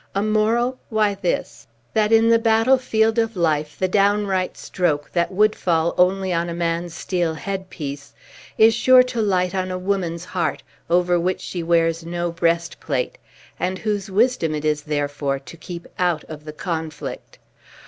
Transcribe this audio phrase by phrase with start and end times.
[0.15, 0.79] A moral?
[0.89, 6.33] Why, this: That, in the battlefield of life, the downright stroke, that would fall only
[6.33, 8.11] on a man's steel headpiece,
[8.57, 13.19] is sure to light on a woman's heart, over which she wears no breastplate,
[13.59, 17.37] and whose wisdom it is, therefore, to keep out of the conflict.